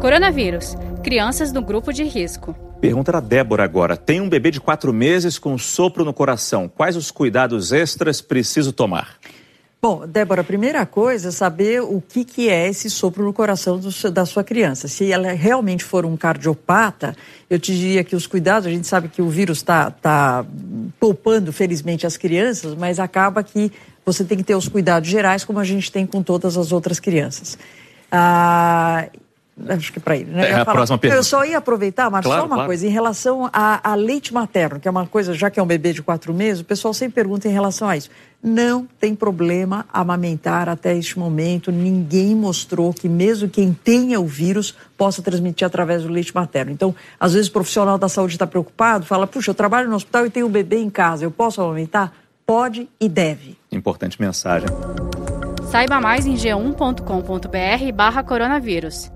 [0.00, 0.76] Coronavírus.
[1.02, 2.54] Crianças no grupo de risco.
[2.80, 3.96] Pergunta da Débora agora.
[3.96, 6.68] Tem um bebê de quatro meses com sopro no coração.
[6.68, 9.16] Quais os cuidados extras preciso tomar?
[9.82, 13.76] Bom, Débora, a primeira coisa é saber o que, que é esse sopro no coração
[13.76, 14.86] do, da sua criança.
[14.86, 17.16] Se ela realmente for um cardiopata,
[17.50, 20.46] eu te diria que os cuidados, a gente sabe que o vírus está tá
[21.00, 23.72] poupando, felizmente, as crianças, mas acaba que
[24.06, 27.00] você tem que ter os cuidados gerais, como a gente tem com todas as outras
[27.00, 27.58] crianças.
[28.10, 29.08] Ah,
[29.66, 30.50] Acho que para ele, né?
[30.50, 31.18] É, a próxima pergunta.
[31.18, 32.68] Eu só ia aproveitar, mas claro, só uma claro.
[32.68, 35.66] coisa, em relação a, a, leite materno, que é uma coisa, já que é um
[35.66, 38.08] bebê de quatro meses, o pessoal sempre pergunta em relação a isso.
[38.40, 41.72] Não tem problema amamentar até este momento.
[41.72, 46.70] Ninguém mostrou que mesmo quem tenha o vírus possa transmitir através do leite materno.
[46.70, 50.24] Então, às vezes o profissional da saúde está preocupado, fala, puxa, eu trabalho no hospital
[50.24, 52.12] e tenho um bebê em casa, eu posso amamentar?
[52.46, 53.58] Pode e deve.
[53.72, 54.68] Importante mensagem.
[55.70, 59.10] Saiba mais em g1.com.br barra coronavírus.